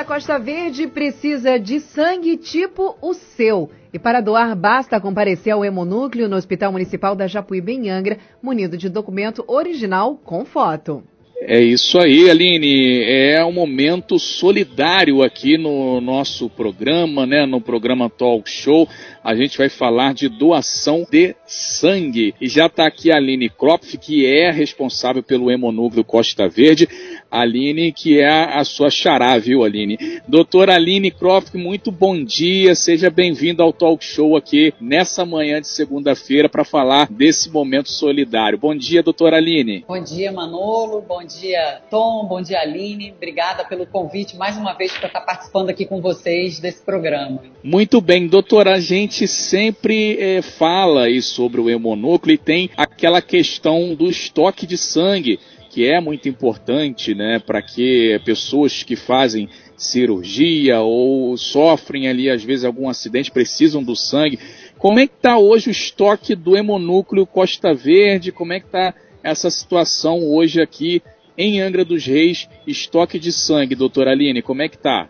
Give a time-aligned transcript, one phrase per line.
[0.00, 3.68] da Costa Verde precisa de sangue tipo o seu.
[3.92, 8.78] E para doar, basta comparecer ao Hemonúcleo no Hospital Municipal da Japuíba em Angra, munido
[8.78, 11.04] de documento original com foto.
[11.42, 13.02] É isso aí, Aline.
[13.02, 17.44] É um momento solidário aqui no nosso programa, né?
[17.44, 18.88] No programa Talk Show.
[19.22, 22.34] A gente vai falar de doação de sangue.
[22.40, 26.88] E já está aqui a Aline Kropf, que é responsável pelo Hemonúcleo Costa Verde.
[27.30, 30.20] Aline, que é a sua xará, viu, Aline?
[30.26, 35.68] Doutora Aline Croft, muito bom dia, seja bem-vindo ao Talk Show aqui nessa manhã de
[35.68, 38.58] segunda-feira para falar desse momento solidário.
[38.58, 39.84] Bom dia, doutora Aline.
[39.86, 43.12] Bom dia, Manolo, bom dia, Tom, bom dia, Aline.
[43.16, 47.42] Obrigada pelo convite mais uma vez para estar participando aqui com vocês desse programa.
[47.62, 53.20] Muito bem, doutora, a gente sempre é, fala aí sobre o hemonúcleo e tem aquela
[53.20, 55.38] questão do estoque de sangue
[55.70, 62.42] que é muito importante, né, para que pessoas que fazem cirurgia ou sofrem ali às
[62.42, 64.38] vezes algum acidente precisam do sangue.
[64.76, 68.32] Como é que está hoje o estoque do hemonúcleo Costa Verde?
[68.32, 71.02] Como é que está essa situação hoje aqui
[71.38, 75.08] em Angra dos Reis, estoque de sangue, doutora Aline, como é que está?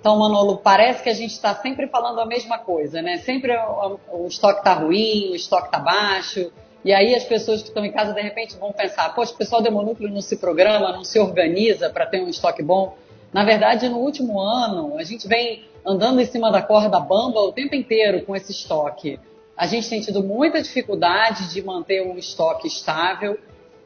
[0.00, 3.18] Então, Manolo, parece que a gente está sempre falando a mesma coisa, né?
[3.18, 6.50] Sempre o, o estoque está ruim, o estoque está baixo,
[6.82, 9.60] e aí as pessoas que estão em casa, de repente, vão pensar, poxa, o pessoal
[9.60, 12.96] do hemonúcleo não se programa, não se organiza para ter um estoque bom.
[13.30, 17.52] Na verdade, no último ano, a gente vem andando em cima da corda bamba o
[17.52, 19.20] tempo inteiro com esse estoque.
[19.54, 23.38] A gente tem tido muita dificuldade de manter um estoque estável,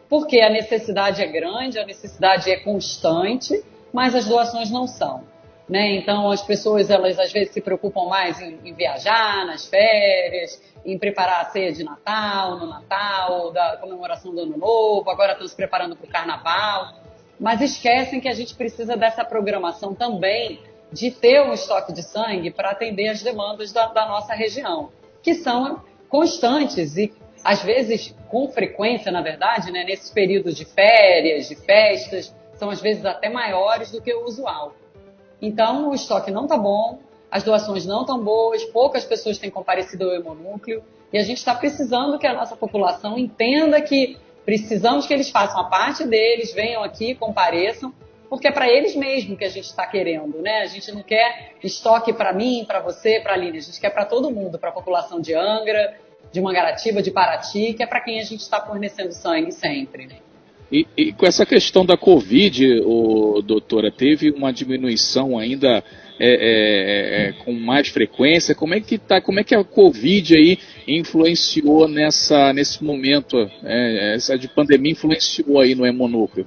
[0.09, 5.34] porque a necessidade é grande, a necessidade é constante, mas as doações não são.
[5.69, 5.95] Né?
[5.95, 10.99] Então as pessoas elas às vezes se preocupam mais em, em, viajar nas férias, em
[10.99, 15.57] preparar a ceia de Natal, no Natal, da comemoração do Ano Novo, agora estão se
[15.57, 17.01] preparando para o Carnaval,
[17.41, 20.61] mas esquecem que a gente precisa dessa programação também
[20.93, 24.91] de ter um estoque de sangue para atender as demandas da, da nossa região,
[25.23, 27.11] que são constantes e
[27.43, 32.81] às vezes com frequência, na verdade, né, nesses períodos de férias, de festas, são às
[32.81, 34.75] vezes até maiores do que o usual.
[35.45, 37.01] Então, o estoque não está bom,
[37.31, 40.83] as doações não estão boas, poucas pessoas têm comparecido ao hemonúcleo,
[41.13, 45.61] e a gente está precisando que a nossa população entenda que precisamos que eles façam
[45.61, 47.93] a parte deles, venham aqui, compareçam,
[48.31, 50.63] porque é para eles mesmo que a gente está querendo, né?
[50.63, 53.91] A gente não quer estoque para mim, para você, para a Aline, a gente quer
[53.91, 55.95] para todo mundo, para a população de Angra,
[56.33, 60.23] de Mangaratiba, de Paraty, que é para quem a gente está fornecendo sangue sempre.
[60.75, 65.85] E, e, com essa questão da Covid, o, doutora, teve uma diminuição ainda
[66.19, 68.57] é, é, é, é, com mais frequência?
[68.57, 69.21] Como é que tá?
[69.21, 70.59] Como é que a Covid aí
[70.89, 73.49] influenciou nessa, nesse momento?
[73.63, 76.45] É, essa de pandemia influenciou aí no hemonúcleo?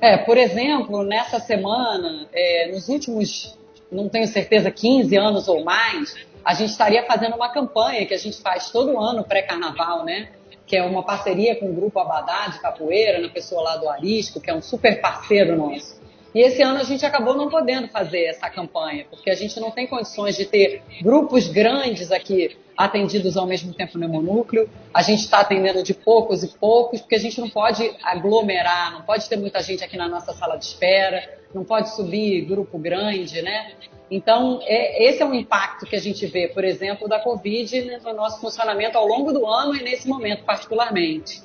[0.00, 3.58] É, por exemplo, nessa semana, é, nos últimos,
[3.92, 8.18] não tenho certeza, 15 anos ou mais, a gente estaria fazendo uma campanha que a
[8.18, 10.30] gente faz todo ano pré-carnaval, né?
[10.66, 14.40] Que é uma parceria com o Grupo Abadá de Capoeira, na pessoa lá do Arisco,
[14.40, 16.00] que é um super parceiro nosso.
[16.34, 19.70] E esse ano a gente acabou não podendo fazer essa campanha, porque a gente não
[19.70, 24.68] tem condições de ter grupos grandes aqui atendidos ao mesmo tempo no hemonúcleo.
[24.92, 29.00] A gente está atendendo de poucos e poucos, porque a gente não pode aglomerar, não
[29.00, 31.22] pode ter muita gente aqui na nossa sala de espera,
[31.56, 33.72] não pode subir grupo grande, né?
[34.10, 38.12] Então, é, esse é um impacto que a gente vê, por exemplo, da Covid no
[38.12, 41.42] nosso funcionamento ao longo do ano e nesse momento particularmente.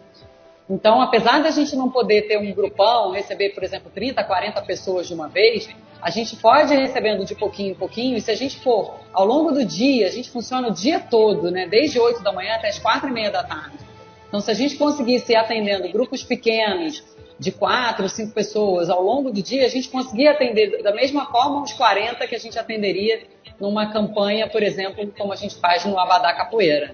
[0.69, 5.07] Então, apesar da gente não poder ter um grupão, receber, por exemplo, 30, 40 pessoas
[5.07, 5.69] de uma vez,
[6.01, 9.25] a gente pode ir recebendo de pouquinho em pouquinho, e se a gente for ao
[9.25, 11.67] longo do dia, a gente funciona o dia todo, né?
[11.67, 13.77] Desde 8 da manhã até as 4 e meia da tarde.
[14.27, 17.03] Então, se a gente conseguisse ir atendendo grupos pequenos,
[17.41, 21.63] de quatro, cinco pessoas ao longo do dia, a gente conseguia atender da mesma forma
[21.63, 23.23] os 40 que a gente atenderia
[23.59, 26.93] numa campanha, por exemplo, como a gente faz no Abadá Capoeira.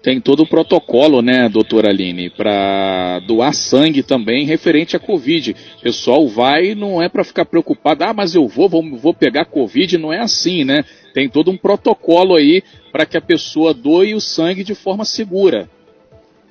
[0.00, 5.56] Tem todo o protocolo, né, doutora Aline, para doar sangue também referente à Covid.
[5.78, 9.44] O pessoal vai, não é para ficar preocupado, ah, mas eu vou, vou, vou pegar
[9.44, 10.84] Covid, não é assim, né?
[11.12, 12.62] Tem todo um protocolo aí
[12.92, 15.68] para que a pessoa doe o sangue de forma segura.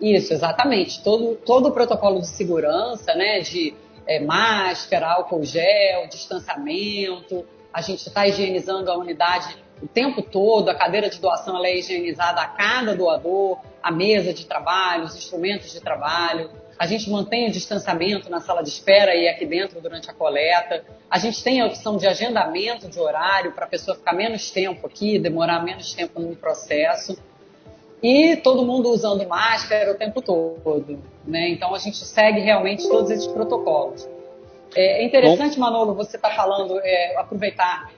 [0.04, 1.02] Isso, exatamente.
[1.02, 3.74] Todo, todo o protocolo de segurança, né, de
[4.06, 7.46] é, máscara, álcool gel, distanciamento.
[7.74, 11.78] A gente está higienizando a unidade o tempo todo, a cadeira de doação ela é
[11.78, 16.52] higienizada a cada doador, a mesa de trabalho, os instrumentos de trabalho.
[16.78, 20.84] A gente mantém o distanciamento na sala de espera e aqui dentro durante a coleta.
[21.10, 24.86] A gente tem a opção de agendamento de horário para a pessoa ficar menos tempo
[24.86, 27.18] aqui, demorar menos tempo no processo
[28.04, 31.50] e todo mundo usando máscara o tempo todo, né?
[31.50, 34.06] Então a gente segue realmente todos esses protocolos.
[34.76, 35.62] É, é interessante, Bom.
[35.62, 37.90] Manolo, você está falando, é, aproveitar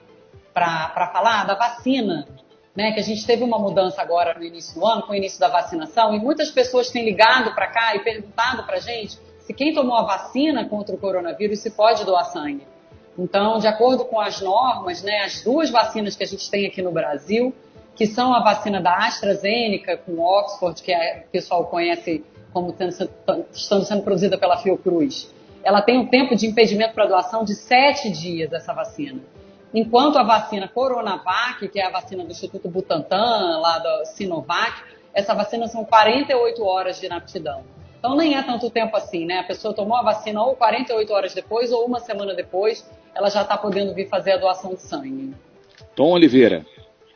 [0.54, 2.26] para falar da vacina,
[2.74, 5.40] né, que a gente teve uma mudança agora no início do ano, com o início
[5.40, 9.54] da vacinação, e muitas pessoas têm ligado para cá e perguntado para a gente se
[9.54, 12.66] quem tomou a vacina contra o coronavírus se pode doar sangue.
[13.18, 16.82] Então, de acordo com as normas, né, as duas vacinas que a gente tem aqui
[16.82, 17.54] no Brasil,
[17.96, 22.22] que são a vacina da AstraZeneca com Oxford, que é, o pessoal conhece
[22.52, 22.74] como
[23.52, 25.34] estando sendo produzida pela Fiocruz,
[25.64, 29.20] ela tem um tempo de impedimento para doação de sete dias, essa vacina.
[29.74, 34.80] Enquanto a vacina Coronavac, que é a vacina do Instituto Butantan, lá da Sinovac,
[35.12, 37.64] essa vacina são 48 horas de inaptidão.
[37.98, 39.40] Então nem é tanto tempo assim, né?
[39.40, 43.42] A pessoa tomou a vacina ou 48 horas depois ou uma semana depois, ela já
[43.42, 45.34] está podendo vir fazer a doação de sangue.
[45.94, 46.64] Tom Oliveira.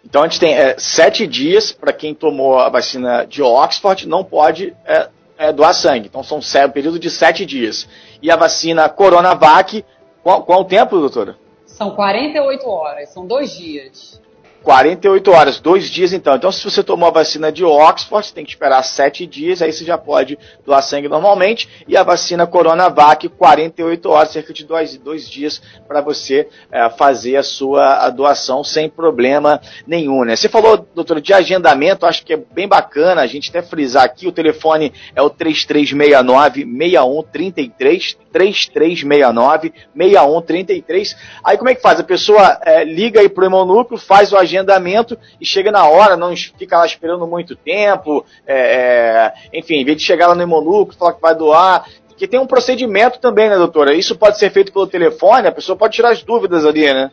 [0.04, 4.24] Então a gente tem é, sete dias para quem tomou a vacina de Oxford, não
[4.24, 5.08] pode é,
[5.38, 6.08] é, doar sangue.
[6.08, 7.88] Então são um período de sete dias.
[8.22, 9.84] E a vacina Coronavac,
[10.22, 11.36] qual, qual o tempo, doutora?
[11.66, 14.20] São 48 horas, são dois dias.
[14.62, 16.34] 48 horas, dois dias então.
[16.36, 19.72] Então, se você tomou a vacina de Oxford, você tem que esperar sete dias, aí
[19.72, 21.68] você já pode doar sangue normalmente.
[21.88, 27.36] E a vacina Coronavac, 48 horas, cerca de dois, dois dias, para você é, fazer
[27.36, 30.24] a sua a doação sem problema nenhum.
[30.24, 30.36] Né?
[30.36, 34.26] Você falou, doutor, de agendamento, acho que é bem bacana a gente até frisar aqui.
[34.26, 41.16] O telefone é o 3369 6133, 3369 6133.
[41.42, 41.98] Aí como é que faz?
[41.98, 46.16] A pessoa é, liga aí pro Hemonúcleo, faz o agendamento agendamento e chega na hora,
[46.16, 50.42] não fica lá esperando muito tempo, é, é, enfim, em vez de chegar lá no
[50.42, 51.86] Hemonúcleo, falar que vai doar,
[52.16, 53.94] que tem um procedimento também, né, doutora?
[53.94, 57.10] Isso pode ser feito pelo telefone, a pessoa pode tirar as dúvidas ali, né?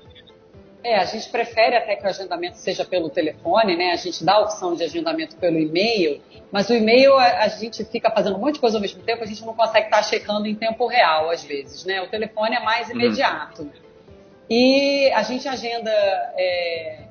[0.84, 3.92] É, a gente prefere até que o agendamento seja pelo telefone, né?
[3.92, 8.10] A gente dá a opção de agendamento pelo e-mail, mas o e-mail a, gente fica
[8.12, 10.56] fazendo um monte de coisa ao mesmo tempo, a gente não consegue estar checando em
[10.56, 12.02] tempo real às vezes, né?
[12.02, 12.96] O telefone é mais uhum.
[12.96, 13.70] imediato.
[14.50, 15.92] E a gente agenda
[16.38, 17.07] é,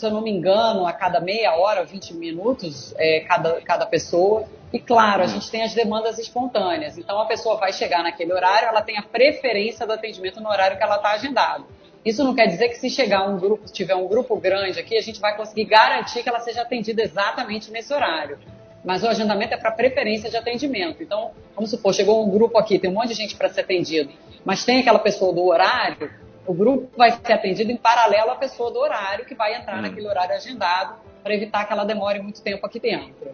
[0.00, 4.44] se eu não me engano, a cada meia hora, 20 minutos, é, cada, cada pessoa.
[4.72, 5.32] E claro, a uhum.
[5.32, 6.96] gente tem as demandas espontâneas.
[6.96, 10.78] Então a pessoa vai chegar naquele horário, ela tem a preferência do atendimento no horário
[10.78, 11.66] que ela está agendado.
[12.02, 14.96] Isso não quer dizer que se chegar um grupo, se tiver um grupo grande aqui,
[14.96, 18.38] a gente vai conseguir garantir que ela seja atendida exatamente nesse horário.
[18.82, 21.02] Mas o agendamento é para preferência de atendimento.
[21.02, 24.10] Então, vamos supor, chegou um grupo aqui, tem um monte de gente para ser atendido,
[24.46, 26.10] mas tem aquela pessoa do horário,
[26.50, 29.82] o grupo vai ser atendido em paralelo à pessoa do horário, que vai entrar hum.
[29.82, 33.30] naquele horário agendado, para evitar que ela demore muito tempo aqui dentro.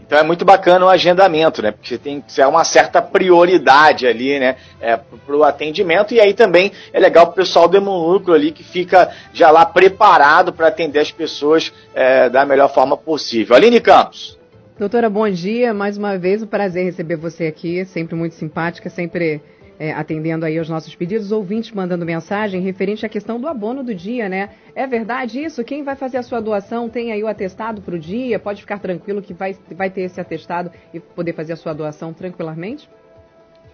[0.00, 1.70] Então é muito bacana o agendamento, né?
[1.70, 4.56] Porque tem que ser uma certa prioridade ali, né?
[4.78, 6.12] É, para o atendimento.
[6.12, 9.64] E aí também é legal para o pessoal do Hemonúcleo ali que fica já lá
[9.64, 13.56] preparado para atender as pessoas é, da melhor forma possível.
[13.56, 14.38] Aline Campos.
[14.78, 15.72] Doutora, bom dia.
[15.72, 17.82] Mais uma vez, um prazer receber você aqui.
[17.86, 19.40] Sempre muito simpática, sempre
[19.82, 23.92] é, atendendo aí aos nossos pedidos, ouvintes mandando mensagem referente à questão do abono do
[23.92, 24.50] dia, né?
[24.76, 25.64] É verdade isso?
[25.64, 28.38] Quem vai fazer a sua doação tem aí o atestado para o dia?
[28.38, 32.12] Pode ficar tranquilo que vai, vai ter esse atestado e poder fazer a sua doação
[32.12, 32.88] tranquilamente?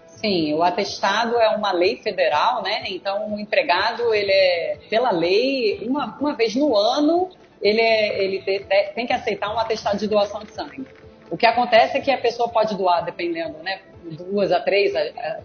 [0.07, 2.85] Sim, o atestado é uma lei federal, né?
[2.87, 7.29] Então o empregado, ele é, pela lei, uma, uma vez no ano,
[7.61, 8.43] ele, é, ele
[8.95, 10.87] tem que aceitar um atestado de doação de sangue.
[11.31, 13.81] O que acontece é que a pessoa pode doar, dependendo, né?
[14.11, 14.93] duas a três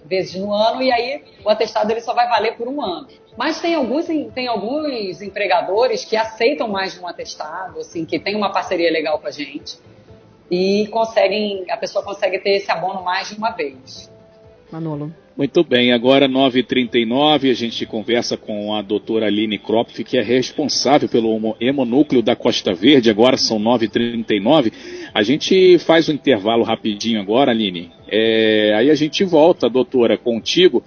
[0.05, 3.07] vezes no ano e aí o atestado ele só vai valer por um ano.
[3.37, 8.35] Mas tem alguns, tem alguns empregadores que aceitam mais de um atestado, assim, que tem
[8.35, 9.79] uma parceria legal com a gente
[10.51, 14.11] e conseguem, a pessoa consegue ter esse abono mais de uma vez.
[14.71, 15.13] Manolo.
[15.35, 21.09] Muito bem, agora 9h39, a gente conversa com a doutora Aline Kropf, que é responsável
[21.09, 24.71] pelo hemonúcleo da Costa Verde, agora são 9h39.
[25.11, 30.83] A gente faz um intervalo rapidinho agora, Aline, é, aí a gente volta, doutora, contigo,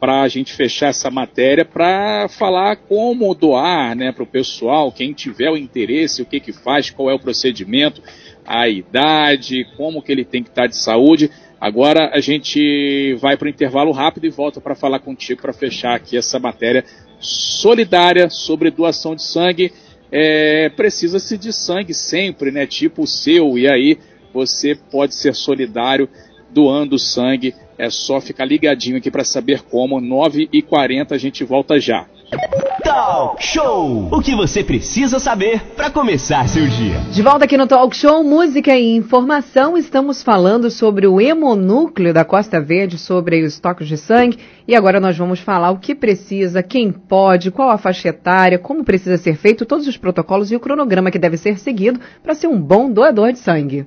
[0.00, 5.12] para a gente fechar essa matéria, para falar como doar né, para o pessoal, quem
[5.12, 8.02] tiver o interesse, o que, que faz, qual é o procedimento,
[8.46, 11.30] a idade, como que ele tem que estar tá de saúde.
[11.60, 15.94] Agora a gente vai para o intervalo rápido e volta para falar contigo para fechar
[15.94, 16.84] aqui essa matéria
[17.20, 19.70] solidária sobre doação de sangue.
[20.10, 22.66] É, Precisa-se de sangue sempre, né?
[22.66, 23.98] Tipo o seu, e aí
[24.32, 26.08] você pode ser solidário
[26.50, 27.54] doando sangue.
[27.76, 30.00] É só ficar ligadinho aqui para saber como.
[30.00, 32.06] 9h40 a gente volta já.
[32.90, 34.08] Talk Show!
[34.10, 36.98] O que você precisa saber para começar seu dia.
[37.12, 39.78] De volta aqui no Talk Show, música e informação.
[39.78, 44.38] Estamos falando sobre o hemonúcleo da Costa Verde, sobre os estoques de sangue.
[44.66, 48.82] E agora nós vamos falar o que precisa, quem pode, qual a faixa etária, como
[48.82, 52.48] precisa ser feito, todos os protocolos e o cronograma que deve ser seguido para ser
[52.48, 53.86] um bom doador de sangue.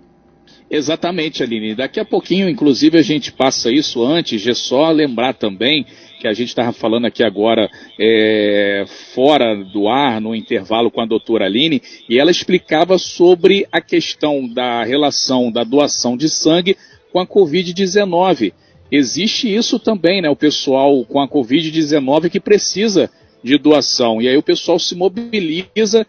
[0.69, 1.75] Exatamente, Aline.
[1.75, 5.85] Daqui a pouquinho, inclusive, a gente passa isso antes, é só lembrar também
[6.23, 11.05] que a gente estava falando aqui agora é, fora do ar, no intervalo com a
[11.05, 16.77] doutora Aline, e ela explicava sobre a questão da relação da doação de sangue
[17.11, 18.53] com a Covid-19.
[18.89, 20.29] Existe isso também, né?
[20.29, 23.11] O pessoal com a Covid-19 que precisa
[23.43, 24.21] de doação.
[24.21, 26.07] E aí o pessoal se mobiliza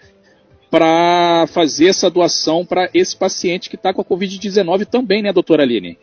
[0.71, 5.65] para fazer essa doação para esse paciente que está com a Covid-19 também, né, doutora
[5.65, 5.99] Aline?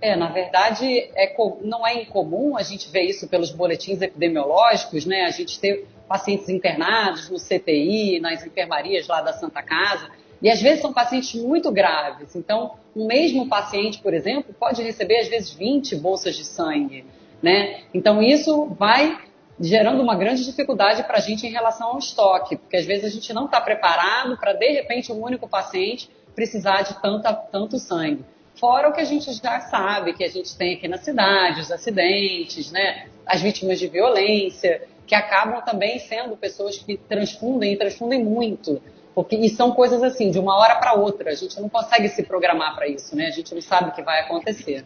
[0.00, 5.24] É, na verdade, é, não é incomum a gente ver isso pelos boletins epidemiológicos, né?
[5.24, 10.60] A gente ter pacientes internados no CTI, nas enfermarias lá da Santa Casa, e às
[10.60, 12.34] vezes são pacientes muito graves.
[12.34, 17.04] Então, o mesmo paciente, por exemplo, pode receber às vezes 20 bolsas de sangue,
[17.42, 17.82] né?
[17.92, 19.18] Então, isso vai
[19.60, 23.10] gerando uma grande dificuldade para a gente em relação ao estoque, porque às vezes a
[23.10, 28.24] gente não está preparado para, de repente, um único paciente precisar de tanta, tanto sangue.
[28.60, 31.72] Fora o que a gente já sabe, que a gente tem aqui na cidade, os
[31.72, 33.06] acidentes, né?
[33.24, 38.82] as vítimas de violência, que acabam também sendo pessoas que transfundem e transfundem muito.
[39.14, 41.30] Porque, e são coisas assim, de uma hora para outra.
[41.30, 43.26] A gente não consegue se programar para isso, né?
[43.26, 44.84] A gente não sabe o que vai acontecer.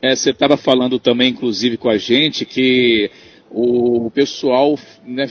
[0.00, 3.10] É, você estava falando também, inclusive, com a gente, que
[3.54, 5.28] o pessoal né,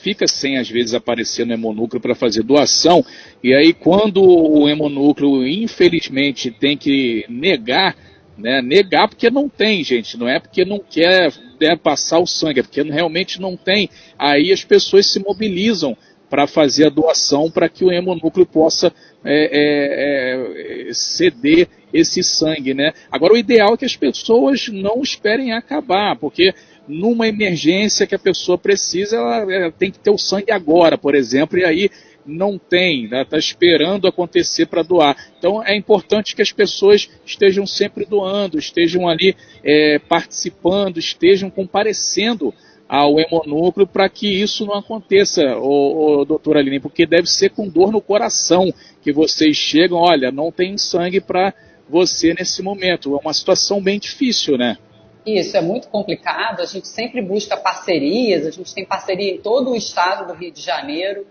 [0.00, 3.04] fica sem às vezes aparecer no hemonúcleo para fazer doação,
[3.42, 7.96] e aí quando o hemonúcleo infelizmente tem que negar,
[8.38, 12.60] né, negar porque não tem, gente, não é porque não quer né, passar o sangue,
[12.60, 15.96] é porque realmente não tem, aí as pessoas se mobilizam
[16.34, 18.92] para fazer a doação para que o hemonúcleo possa
[19.24, 22.92] é, é, é, ceder esse sangue, né?
[23.08, 26.52] Agora o ideal é que as pessoas não esperem acabar, porque
[26.88, 31.56] numa emergência que a pessoa precisa, ela, tem que ter o sangue agora, por exemplo,
[31.56, 31.88] e aí
[32.26, 35.16] não tem, está né, esperando acontecer para doar.
[35.38, 42.52] Então é importante que as pessoas estejam sempre doando, estejam ali é, participando, estejam comparecendo
[42.88, 47.68] ao hemonúcleo para que isso não aconteça, ô, ô, doutora Aline, porque deve ser com
[47.68, 48.72] dor no coração
[49.02, 51.54] que vocês chegam, olha, não tem sangue para
[51.88, 53.14] você nesse momento.
[53.14, 54.78] É uma situação bem difícil, né?
[55.26, 56.60] Isso é muito complicado.
[56.60, 60.52] A gente sempre busca parcerias, a gente tem parceria em todo o estado do Rio
[60.52, 61.26] de Janeiro.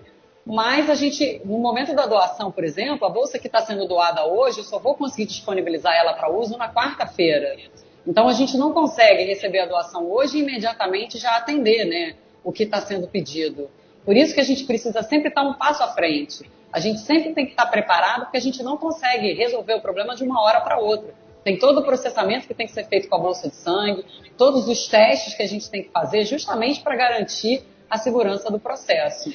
[0.46, 4.26] Mas a gente, no momento da doação, por exemplo, a bolsa que está sendo doada
[4.26, 7.56] hoje, eu só vou conseguir disponibilizar ela para uso na quarta-feira.
[8.06, 12.52] Então a gente não consegue receber a doação hoje e imediatamente já atender né, o
[12.52, 13.70] que está sendo pedido.
[14.06, 16.50] Por isso que a gente precisa sempre estar um passo à frente.
[16.72, 20.16] A gente sempre tem que estar preparado, porque a gente não consegue resolver o problema
[20.16, 21.14] de uma hora para outra.
[21.44, 24.06] Tem todo o processamento que tem que ser feito com a bolsa de sangue,
[24.38, 28.60] todos os testes que a gente tem que fazer, justamente para garantir a segurança do
[28.60, 29.32] processo.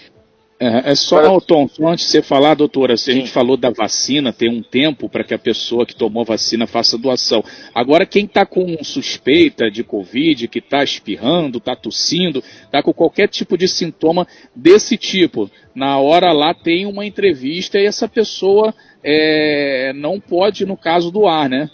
[0.61, 1.41] É, é só, Para...
[1.41, 5.09] Tom, antes de você falar, doutora, se a gente falou da vacina, tem um tempo
[5.09, 7.45] para que a pessoa que tomou vacina faça doação.
[7.73, 13.29] Agora, quem está com suspeita de Covid, que está espirrando, está tossindo, está com qualquer
[13.29, 18.75] tipo de sintoma desse tipo, na hora lá tem uma entrevista e essa pessoa
[19.05, 21.71] é, não pode, no caso, doar, né?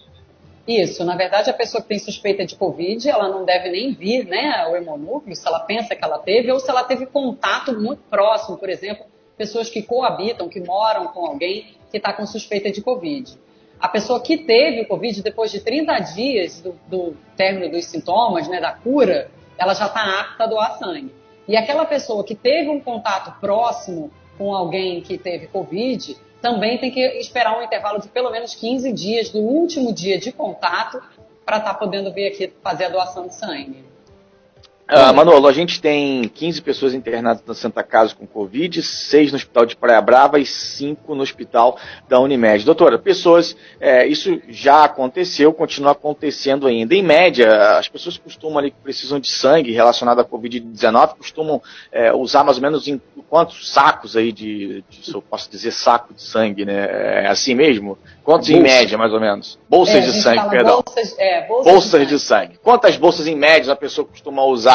[0.66, 4.24] Isso, na verdade, a pessoa que tem suspeita de Covid, ela não deve nem vir
[4.24, 8.02] né, ao hemonúcleo, se ela pensa que ela teve, ou se ela teve contato muito
[8.08, 9.04] próximo, por exemplo,
[9.36, 13.38] pessoas que coabitam, que moram com alguém que está com suspeita de Covid.
[13.78, 18.48] A pessoa que teve o Covid, depois de 30 dias do, do término dos sintomas,
[18.48, 21.14] né, da cura, ela já está apta a doar sangue.
[21.46, 26.90] E aquela pessoa que teve um contato próximo com alguém que teve Covid, também tem
[26.90, 31.02] que esperar um intervalo de pelo menos 15 dias do último dia de contato
[31.42, 33.82] para estar tá podendo vir aqui fazer a doação de sangue.
[34.90, 39.36] Uh, Manolo, a gente tem 15 pessoas internadas na Santa Casa com Covid, 6 no
[39.36, 42.66] Hospital de Praia Brava e 5 no Hospital da Unimed.
[42.66, 46.94] Doutora, pessoas, é, isso já aconteceu, continua acontecendo ainda.
[46.94, 52.12] Em média, as pessoas costumam ali que precisam de sangue relacionado à Covid-19, costumam é,
[52.12, 53.00] usar mais ou menos em
[53.30, 57.24] quantos sacos aí de, de, se eu posso dizer saco de sangue, né?
[57.24, 57.96] É assim mesmo?
[58.22, 58.60] Quantos Bolsa.
[58.60, 59.58] em média, mais ou menos?
[59.68, 60.82] Bolsas é, de sangue, perdão.
[60.82, 62.46] Bolsas, é, bolsas, bolsas de, de sangue.
[62.46, 62.58] sangue.
[62.62, 64.73] Quantas bolsas em média a pessoa costuma usar,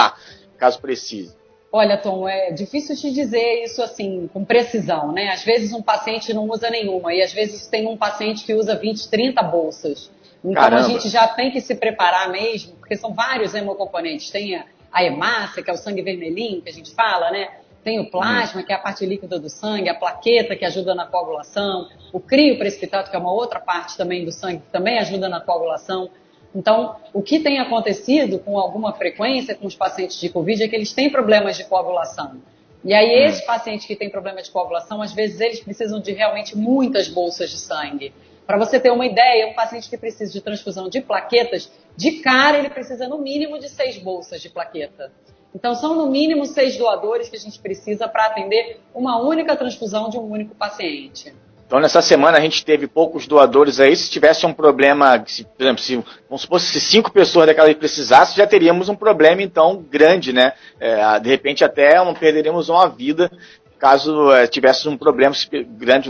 [0.58, 1.38] caso precise?
[1.72, 5.29] Olha, Tom, é difícil te dizer isso assim, com precisão, né?
[5.29, 8.75] Às vezes um paciente não usa nenhuma, e às vezes tem um paciente que usa
[8.75, 10.12] 20, 30 bolsas.
[10.44, 10.86] Então Caramba.
[10.86, 14.32] a gente já tem que se preparar mesmo, porque são vários hemocomponentes.
[14.32, 17.50] Tem a, a hemácia, que é o sangue vermelhinho que a gente fala, né?
[17.84, 21.06] Tem o plasma, que é a parte líquida do sangue, a plaqueta, que ajuda na
[21.06, 25.29] coagulação, o crio precipitado, que é uma outra parte também do sangue, que também ajuda
[25.29, 26.10] na coagulação.
[26.53, 30.75] Então, o que tem acontecido com alguma frequência com os pacientes de Covid é que
[30.75, 32.41] eles têm problemas de coagulação.
[32.84, 36.58] E aí, esses pacientes que têm problema de coagulação, às vezes eles precisam de realmente
[36.58, 38.13] muitas bolsas de sangue.
[38.48, 42.58] Para você ter uma ideia, um paciente que precisa de transfusão de plaquetas, de cara
[42.58, 45.12] ele precisa no mínimo de seis bolsas de plaqueta.
[45.53, 50.10] Então são no mínimo seis doadores que a gente precisa para atender uma única transfusão
[50.10, 51.34] de um único paciente.
[51.70, 53.96] Então, nessa semana a gente teve poucos doadores aí.
[53.96, 58.38] Se tivesse um problema, se, por exemplo, se, vamos supor, se cinco pessoas daquela precisassem,
[58.38, 60.54] já teríamos um problema, então, grande, né?
[60.80, 63.32] É, de repente, até um, perderíamos uma vida
[63.79, 65.33] caso é, tivesse um problema
[65.69, 66.09] grande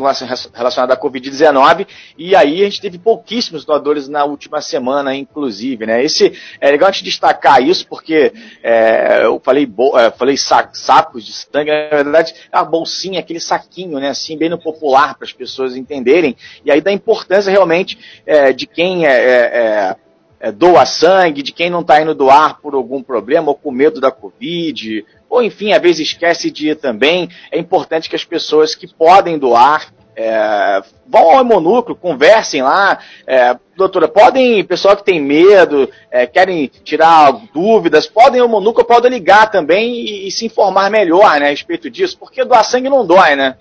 [0.53, 1.87] relacionado à Covid-19.
[2.17, 5.85] E aí a gente teve pouquíssimos doadores na última semana, inclusive.
[5.85, 6.03] Né?
[6.03, 8.33] Esse, é legal a gente destacar isso, porque
[8.63, 13.99] é, eu falei, é, falei sac, sacos de sangue, na verdade, a bolsinha, aquele saquinho,
[13.99, 14.09] né?
[14.09, 16.35] assim, bem no popular, para as pessoas entenderem.
[16.65, 17.97] E aí da importância realmente
[18.55, 19.95] de quem é,
[20.55, 24.11] doa sangue, de quem não está indo doar por algum problema ou com medo da
[24.11, 27.29] Covid, ou enfim, às vezes esquece de ir também.
[27.51, 32.99] É importante que as pessoas que podem doar é, vão ao hemonúcleo, conversem lá.
[33.25, 39.11] É, doutora, podem, pessoal que tem medo, é, querem tirar dúvidas, podem ao hemonúclio, podem
[39.11, 43.05] ligar também e, e, se informar melhor né, a respeito disso, porque doar sangue não
[43.05, 43.55] dói, né?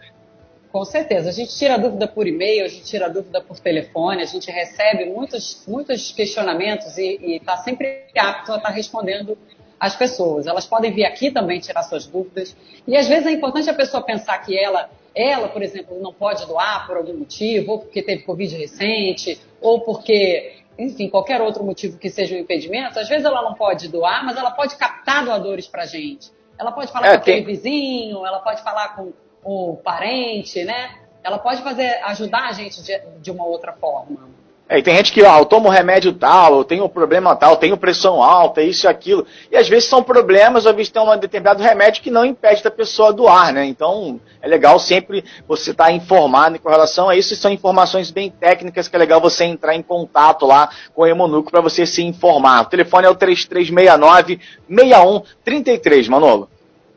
[0.73, 1.29] Com certeza.
[1.29, 5.07] A gente tira dúvida por e-mail, a gente tira dúvida por telefone, a gente recebe
[5.07, 9.39] muitos, muitos questionamentos e está sempre apto a estar tá respondendo
[9.79, 10.47] as pessoas.
[10.47, 12.57] Elas podem vir aqui também tirar suas dúvidas.
[12.87, 16.47] E às vezes é importante a pessoa pensar que ela, ela, por exemplo, não pode
[16.47, 21.99] doar por algum motivo, ou porque teve Covid recente, ou porque, enfim, qualquer outro motivo
[21.99, 22.99] que seja um impedimento.
[22.99, 26.31] Às vezes ela não pode doar, mas ela pode captar doadores para gente.
[26.59, 27.47] Ela pode falar é, com aquele tem...
[27.47, 29.13] vizinho, ela pode falar com
[29.45, 30.99] o parente, né?
[31.23, 34.29] Ela pode fazer, ajudar a gente de, de uma outra forma.
[34.69, 37.53] É, e tem gente que, ó, eu tomo remédio tal, eu tenho um problema tal,
[37.53, 39.27] eu tenho pressão alta, isso e aquilo.
[39.51, 42.71] E às vezes são problemas, às vezes tem um determinado remédio que não impede da
[42.71, 43.65] pessoa doar, né?
[43.65, 47.33] Então é legal sempre você estar tá informado com relação a isso.
[47.33, 51.07] E são informações bem técnicas que é legal você entrar em contato lá com o
[51.07, 52.63] Hemonuco para você se informar.
[52.63, 56.51] O telefone é o 3369 6133, Manolo.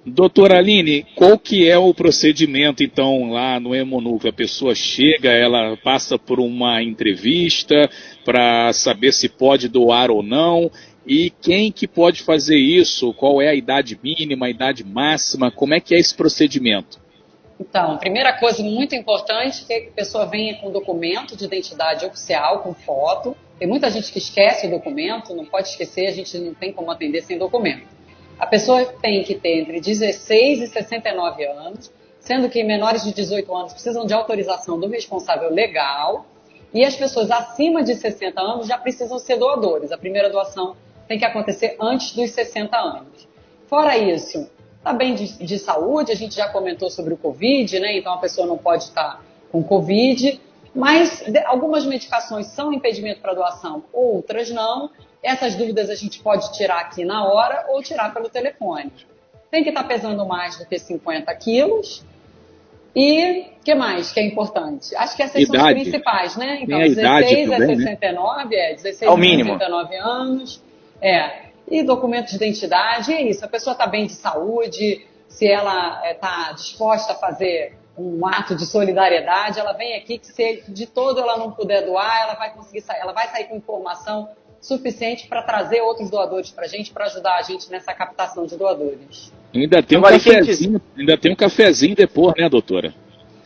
[0.03, 4.31] Doutora Aline, qual que é o procedimento, então, lá no Hemonúcleo?
[4.31, 7.87] A pessoa chega, ela passa por uma entrevista
[8.25, 10.71] para saber se pode doar ou não,
[11.05, 13.13] e quem que pode fazer isso?
[13.13, 15.51] Qual é a idade mínima, a idade máxima?
[15.51, 16.99] Como é que é esse procedimento?
[17.59, 22.63] Então, primeira coisa muito importante é que a pessoa venha com documento de identidade oficial,
[22.63, 23.37] com foto.
[23.59, 26.89] Tem muita gente que esquece o documento, não pode esquecer, a gente não tem como
[26.89, 28.00] atender sem documento.
[28.41, 33.55] A pessoa tem que ter entre 16 e 69 anos, sendo que menores de 18
[33.55, 36.25] anos precisam de autorização do responsável legal,
[36.73, 39.91] e as pessoas acima de 60 anos já precisam ser doadores.
[39.91, 40.75] A primeira doação
[41.07, 43.27] tem que acontecer antes dos 60 anos.
[43.67, 47.95] Fora isso, está bem de, de, saúde, a gente já comentou sobre o Covid, né?
[47.95, 50.41] Então a pessoa não pode estar com Covid,
[50.73, 54.89] mas algumas medicações são impedimento para doação, outras não,
[55.23, 58.91] essas dúvidas a gente pode tirar aqui na hora ou tirar pelo telefone.
[59.49, 62.03] Tem que estar tá pesando mais do que 50 quilos.
[62.95, 64.93] E o que mais que é importante?
[64.95, 65.57] Acho que essas idade.
[65.57, 66.59] são as principais, né?
[66.61, 68.71] Então, 16 também, é 69, né?
[68.71, 70.63] é 16 Ao a 69 anos.
[71.01, 71.51] É.
[71.69, 73.45] E documento de identidade, é isso.
[73.45, 78.55] A pessoa está bem de saúde, se ela está é, disposta a fazer um ato
[78.55, 82.53] de solidariedade, ela vem aqui que se de todo ela não puder doar, ela vai
[82.53, 84.29] conseguir sair, ela vai sair com informação
[84.61, 88.55] suficiente para trazer outros doadores para a gente, para ajudar a gente nessa captação de
[88.55, 89.33] doadores.
[89.53, 92.93] Ainda tem um cafezinho, ainda tem um cafezinho depois, né, doutora?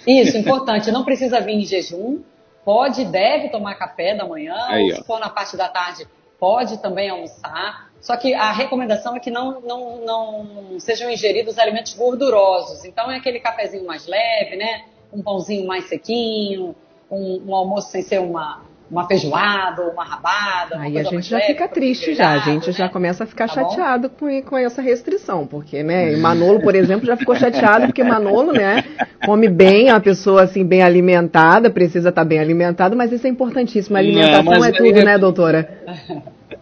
[0.05, 0.91] Isso, importante.
[0.91, 2.19] Não precisa vir em jejum.
[2.63, 6.07] Pode e deve tomar café da manhã, Aí, ou se for na parte da tarde,
[6.39, 7.91] pode também almoçar.
[8.01, 12.83] Só que a recomendação é que não, não, não sejam ingeridos alimentos gordurosos.
[12.83, 14.85] Então é aquele cafezinho mais leve, né?
[15.13, 16.75] Um pãozinho mais sequinho,
[17.09, 20.79] um, um almoço sem ser uma, uma feijoada ou uma rabada.
[20.79, 22.73] Aí a gente já fica triste já, a gente né?
[22.73, 26.75] já começa a ficar tá chateado com, com essa restrição, porque, né, e Manolo, por
[26.75, 28.83] exemplo, já ficou chateado porque Manolo, né,
[29.25, 33.25] come bem, é uma pessoa assim bem alimentada, precisa estar tá bem alimentado, mas isso
[33.25, 35.03] é importantíssimo, a alimentação Não, é tudo, é...
[35.03, 35.79] né, doutora?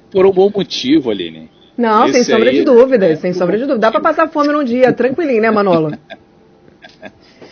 [0.09, 1.49] Por um bom motivo, Aline.
[1.77, 2.57] Não, Esse sem sombra aí...
[2.57, 3.15] de dúvidas, é...
[3.15, 3.79] sem sombra de dúvida.
[3.79, 5.91] Dá para passar fome num dia, tranquilinho, né, Manolo?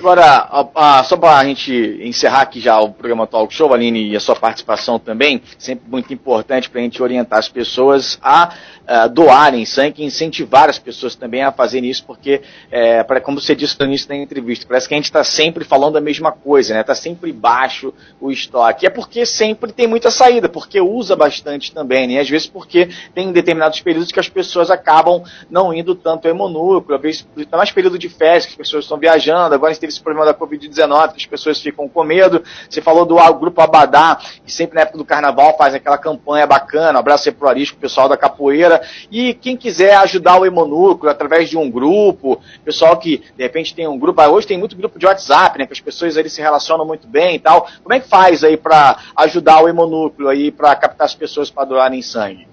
[0.01, 4.09] Agora, a, a, só para a gente encerrar aqui já o programa Talk Show, Aline,
[4.09, 8.51] e a sua participação também, sempre muito importante para a gente orientar as pessoas a,
[8.87, 13.55] a doarem sangue incentivar as pessoas também a fazerem isso, porque, é, pra, como você
[13.55, 16.73] disse no início da entrevista, parece que a gente está sempre falando a mesma coisa,
[16.73, 16.81] né?
[16.81, 18.87] Está sempre baixo o estoque.
[18.87, 22.19] É porque sempre tem muita saída, porque usa bastante também, né?
[22.19, 26.95] Às vezes porque tem determinados períodos que as pessoas acabam não indo tanto ao hemonúcleo,
[26.95, 29.81] às vezes, tá mais período de férias, que as pessoas estão viajando, agora a gente
[29.81, 32.43] teve esse problema da Covid-19, que as pessoas ficam com medo.
[32.69, 36.99] Você falou do grupo Abadá, que sempre na época do carnaval faz aquela campanha bacana,
[36.99, 38.81] abraço aí pro Arisco, pessoal da capoeira.
[39.11, 43.87] E quem quiser ajudar o Hemonúcleo através de um grupo, pessoal que de repente tem
[43.87, 46.85] um grupo, hoje tem muito grupo de WhatsApp, né, que as pessoas ali se relacionam
[46.85, 47.67] muito bem e tal.
[47.83, 51.65] Como é que faz aí para ajudar o Hemonúcleo aí para captar as pessoas para
[51.65, 52.50] doarem sangue?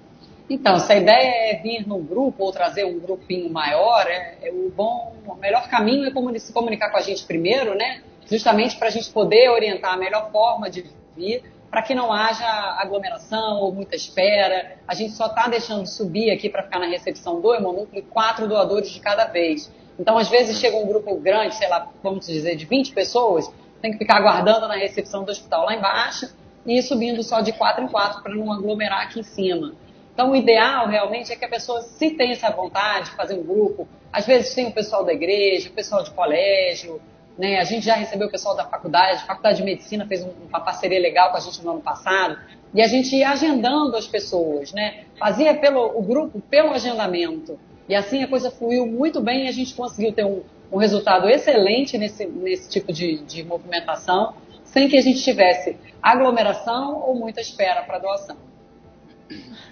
[0.50, 4.50] Então, se a ideia é vir num grupo ou trazer um grupinho maior, é, é
[4.50, 8.02] o bom, o melhor caminho é se comunicar com a gente primeiro, né?
[8.26, 12.46] Justamente para a gente poder orientar a melhor forma de vir, para que não haja
[12.78, 14.78] aglomeração ou muita espera.
[14.88, 18.90] A gente só está deixando subir aqui para ficar na recepção do hemonúcleo quatro doadores
[18.90, 19.70] de cada vez.
[19.98, 23.92] Então, às vezes chega um grupo grande, sei lá, vamos dizer, de 20 pessoas, tem
[23.92, 26.34] que ficar aguardando na recepção do hospital lá embaixo
[26.64, 29.74] e subindo só de quatro em quatro para não aglomerar aqui em cima.
[30.18, 33.42] Então, o ideal realmente é que a pessoa, se tem essa vontade de fazer um
[33.44, 37.00] grupo, às vezes tem o pessoal da igreja, o pessoal de colégio,
[37.38, 37.60] né?
[37.60, 40.98] A gente já recebeu o pessoal da faculdade, a Faculdade de Medicina fez uma parceria
[40.98, 42.36] legal com a gente no ano passado,
[42.74, 45.04] e a gente ia agendando as pessoas, né?
[45.16, 47.56] Fazia pelo, o grupo pelo agendamento.
[47.88, 51.28] E assim a coisa fluiu muito bem e a gente conseguiu ter um, um resultado
[51.28, 57.40] excelente nesse, nesse tipo de, de movimentação, sem que a gente tivesse aglomeração ou muita
[57.40, 58.47] espera para doação.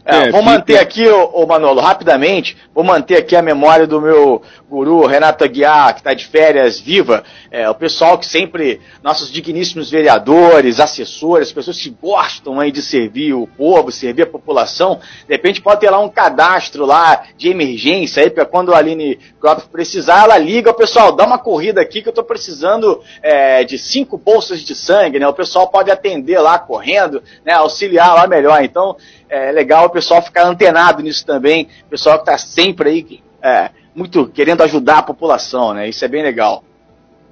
[0.08, 4.00] É, é, vou manter aqui, ô, ô, Manolo, rapidamente, vou manter aqui a memória do
[4.00, 4.40] meu
[4.70, 9.90] guru, Renato Aguiar, que está de férias viva, é, o pessoal que sempre, nossos digníssimos
[9.90, 15.60] vereadores, assessores, pessoas que gostam aí de servir o povo, servir a população, de repente
[15.60, 20.22] pode ter lá um cadastro lá de emergência aí, para quando a Aline Crop precisar,
[20.22, 24.16] ela liga, o pessoal, dá uma corrida aqui que eu estou precisando é, de cinco
[24.16, 25.26] bolsas de sangue, né?
[25.26, 27.54] O pessoal pode atender lá correndo, né?
[27.54, 28.62] Auxiliar lá melhor.
[28.62, 28.96] Então,
[29.28, 33.70] é legal o pessoal ficar antenado nisso também, o pessoal que está sempre aí é,
[33.94, 35.88] muito querendo ajudar a população, né?
[35.88, 36.62] Isso é bem legal.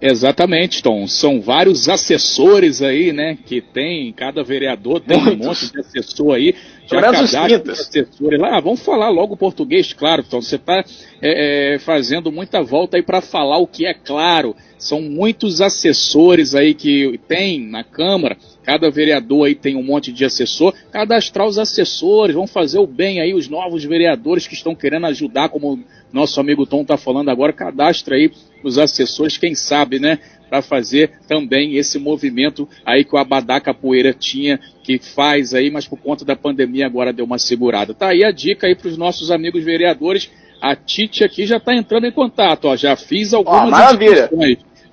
[0.00, 1.06] Exatamente, Tom.
[1.06, 3.38] São vários assessores aí, né?
[3.46, 5.46] Que tem, cada vereador tem Muitos.
[5.46, 6.54] um monte de assessor aí.
[6.86, 8.58] Já cadastro assessores lá.
[8.58, 10.42] Ah, vamos falar logo português, claro, Tom.
[10.42, 10.84] Você está
[11.22, 14.54] é, é, fazendo muita volta aí para falar o que é claro.
[14.84, 20.24] São muitos assessores aí que tem na Câmara Cada vereador aí tem um monte de
[20.24, 20.72] assessor.
[20.90, 25.50] Cadastrar os assessores, vão fazer o bem aí, os novos vereadores que estão querendo ajudar,
[25.50, 30.18] como nosso amigo Tom está falando agora, cadastra aí os assessores, quem sabe, né?
[30.48, 35.86] Para fazer também esse movimento aí que o Abadá Capoeira tinha, que faz aí, mas
[35.86, 37.92] por conta da pandemia agora deu uma segurada.
[37.92, 40.30] Tá aí a dica aí para os nossos amigos vereadores.
[40.58, 44.30] A Tite aqui já está entrando em contato, ó, já fiz algumas oh, maravilha.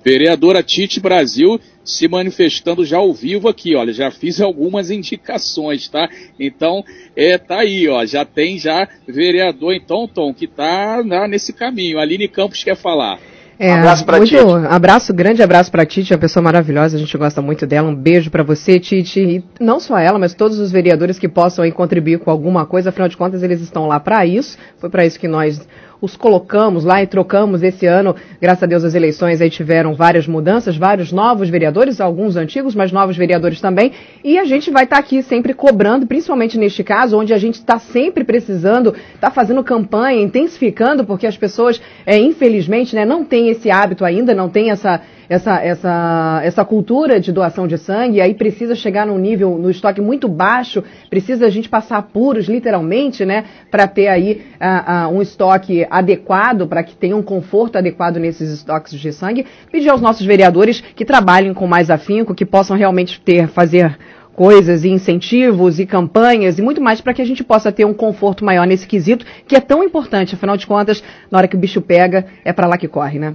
[0.04, 6.08] Vereadora Tite Brasil se manifestando já ao vivo aqui, olha, já fiz algumas indicações, tá?
[6.38, 6.84] Então,
[7.16, 11.98] é, tá aí, ó, já tem já vereador, então, Tom, que tá né, nesse caminho.
[11.98, 13.18] Aline Campos quer falar.
[13.58, 14.66] É, um abraço pra muito, Tite.
[14.68, 17.88] Abraço, grande abraço pra Tite, é uma pessoa maravilhosa, a gente gosta muito dela.
[17.88, 19.20] Um beijo para você, Tite.
[19.20, 22.88] E não só ela, mas todos os vereadores que possam aí contribuir com alguma coisa,
[22.88, 24.58] afinal de contas, eles estão lá para isso.
[24.78, 25.60] Foi para isso que nós
[26.02, 28.16] os colocamos lá e trocamos esse ano.
[28.40, 32.90] Graças a Deus as eleições aí tiveram várias mudanças, vários novos vereadores, alguns antigos, mas
[32.90, 33.92] novos vereadores também.
[34.24, 37.54] E a gente vai estar tá aqui sempre cobrando, principalmente neste caso, onde a gente
[37.54, 43.48] está sempre precisando, está fazendo campanha, intensificando, porque as pessoas, é, infelizmente, né, não têm
[43.48, 45.00] esse hábito ainda, não têm essa
[45.32, 49.98] essa, essa, essa cultura de doação de sangue, aí precisa chegar num nível, no estoque
[49.98, 55.22] muito baixo, precisa a gente passar apuros, literalmente, né, para ter aí uh, uh, um
[55.22, 59.46] estoque adequado, para que tenha um conforto adequado nesses estoques de sangue.
[59.70, 63.96] Pedir aos nossos vereadores que trabalhem com mais afinco, que possam realmente ter, fazer
[64.34, 67.94] coisas e incentivos e campanhas e muito mais para que a gente possa ter um
[67.94, 71.58] conforto maior nesse quesito, que é tão importante, afinal de contas, na hora que o
[71.58, 73.34] bicho pega, é para lá que corre, né?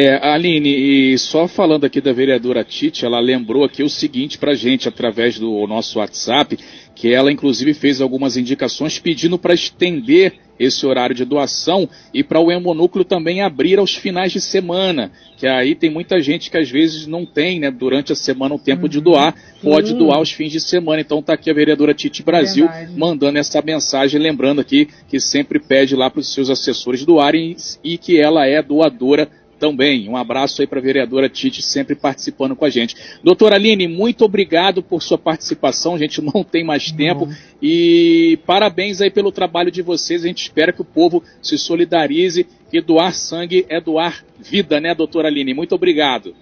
[0.00, 4.54] É, Aline, e só falando aqui da vereadora Tite, ela lembrou aqui o seguinte para
[4.54, 6.56] gente através do nosso WhatsApp,
[6.94, 12.38] que ela inclusive fez algumas indicações pedindo para estender esse horário de doação e para
[12.38, 16.70] o hemonúcleo também abrir aos finais de semana, que aí tem muita gente que às
[16.70, 18.88] vezes não tem, né, durante a semana o tempo uhum.
[18.88, 19.98] de doar, pode Sim.
[19.98, 21.00] doar aos fins de semana.
[21.00, 22.92] Então está aqui a vereadora Tite Brasil Verdade.
[22.96, 27.98] mandando essa mensagem, lembrando aqui que sempre pede lá para os seus assessores doarem e
[27.98, 29.28] que ela é doadora
[29.58, 30.08] também.
[30.08, 32.96] Um abraço aí para a vereadora Tite, sempre participando com a gente.
[33.22, 35.94] Doutora Aline, muito obrigado por sua participação.
[35.94, 37.28] A gente não tem mais tempo.
[37.60, 40.24] E parabéns aí pelo trabalho de vocês.
[40.24, 44.94] A gente espera que o povo se solidarize, que doar sangue é doar vida, né,
[44.94, 45.52] doutora Aline?
[45.52, 46.34] Muito obrigado.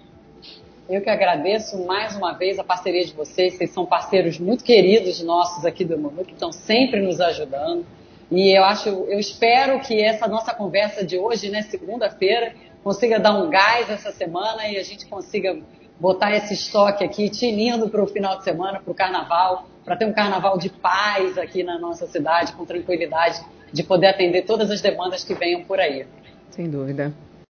[0.89, 3.57] Eu que agradeço mais uma vez a parceria de vocês.
[3.57, 7.85] Vocês são parceiros muito queridos nossos aqui do Manu, que estão sempre nos ajudando.
[8.31, 12.53] E eu acho, eu espero que essa nossa conversa de hoje, né, segunda-feira,
[12.87, 15.59] consiga dar um gás essa semana e a gente consiga
[15.99, 20.05] botar esse estoque aqui tinindo para o final de semana, para o carnaval, para ter
[20.05, 23.41] um carnaval de paz aqui na nossa cidade, com tranquilidade,
[23.73, 26.07] de poder atender todas as demandas que venham por aí.
[26.49, 27.13] Sem dúvida.